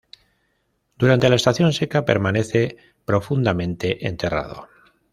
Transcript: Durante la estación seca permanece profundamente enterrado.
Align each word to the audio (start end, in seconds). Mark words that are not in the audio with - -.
Durante 0.97 1.29
la 1.29 1.35
estación 1.35 1.73
seca 1.73 2.05
permanece 2.05 2.75
profundamente 3.05 4.07
enterrado. 4.07 4.67